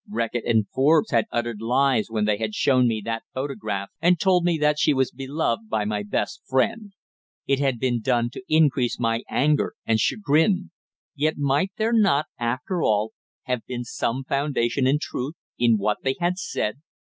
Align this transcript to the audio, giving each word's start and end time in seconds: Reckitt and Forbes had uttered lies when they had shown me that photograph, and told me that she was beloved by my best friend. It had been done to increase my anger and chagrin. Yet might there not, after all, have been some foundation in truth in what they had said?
Reckitt 0.09 0.45
and 0.49 0.67
Forbes 0.69 1.11
had 1.11 1.25
uttered 1.31 1.61
lies 1.61 2.07
when 2.09 2.25
they 2.25 2.37
had 2.39 2.55
shown 2.55 2.87
me 2.87 3.03
that 3.05 3.21
photograph, 3.35 3.91
and 4.01 4.19
told 4.19 4.43
me 4.43 4.57
that 4.57 4.79
she 4.79 4.95
was 4.95 5.11
beloved 5.11 5.69
by 5.69 5.85
my 5.85 6.01
best 6.01 6.41
friend. 6.47 6.93
It 7.45 7.59
had 7.59 7.77
been 7.77 8.01
done 8.01 8.31
to 8.31 8.41
increase 8.49 8.99
my 8.99 9.21
anger 9.29 9.75
and 9.85 9.99
chagrin. 9.99 10.71
Yet 11.13 11.37
might 11.37 11.73
there 11.77 11.93
not, 11.93 12.25
after 12.39 12.81
all, 12.81 13.11
have 13.43 13.63
been 13.67 13.83
some 13.83 14.23
foundation 14.23 14.87
in 14.87 14.97
truth 14.99 15.35
in 15.59 15.77
what 15.77 15.97
they 16.01 16.15
had 16.19 16.39
said? 16.39 16.81